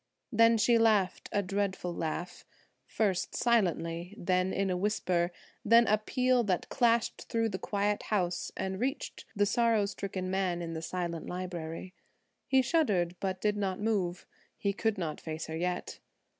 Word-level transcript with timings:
Then 0.31 0.57
she 0.57 0.79
laughed 0.79 1.29
a 1.31 1.43
dreadful 1.43 1.93
laugh: 1.93 2.43
first, 2.87 3.35
silently; 3.35 4.15
then 4.17 4.51
in 4.51 4.71
a 4.71 4.75
whisper; 4.75 5.31
then 5.63 5.85
a 5.85 5.99
peal 5.99 6.43
that 6.45 6.69
clashed 6.69 7.29
through 7.29 7.49
the 7.49 7.59
quiet 7.59 8.01
house 8.09 8.51
and 8.57 8.79
reached 8.79 9.25
the 9.35 9.45
sorrow 9.45 9.85
stricken 9.85 10.31
man 10.31 10.59
in 10.63 10.73
the 10.73 10.81
silent 10.81 11.27
library. 11.27 11.93
He 12.47 12.63
shuddered, 12.63 13.15
but 13.19 13.41
did 13.41 13.55
not 13.57 13.79
move; 13.79 14.25
he 14.57 14.73
could 14.73 14.97
not 14.97 15.21
face 15.21 15.45
her 15.45 15.55
yet. 15.55 15.99